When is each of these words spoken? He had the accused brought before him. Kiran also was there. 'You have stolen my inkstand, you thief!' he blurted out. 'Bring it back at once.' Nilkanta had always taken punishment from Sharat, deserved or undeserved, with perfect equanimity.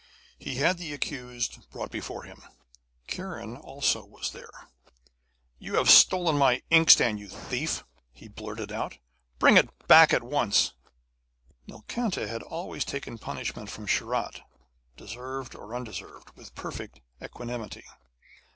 He 0.39 0.55
had 0.55 0.79
the 0.79 0.93
accused 0.95 1.69
brought 1.69 1.91
before 1.91 2.23
him. 2.23 2.41
Kiran 3.07 3.55
also 3.55 4.03
was 4.03 4.31
there. 4.31 4.49
'You 5.59 5.75
have 5.75 5.91
stolen 5.91 6.39
my 6.39 6.63
inkstand, 6.71 7.19
you 7.19 7.29
thief!' 7.29 7.83
he 8.11 8.27
blurted 8.27 8.71
out. 8.71 8.97
'Bring 9.37 9.57
it 9.57 9.87
back 9.87 10.11
at 10.11 10.23
once.' 10.23 10.73
Nilkanta 11.67 12.27
had 12.27 12.41
always 12.41 12.83
taken 12.83 13.19
punishment 13.19 13.69
from 13.69 13.85
Sharat, 13.85 14.41
deserved 14.97 15.53
or 15.53 15.75
undeserved, 15.75 16.31
with 16.31 16.55
perfect 16.55 16.99
equanimity. 17.21 17.83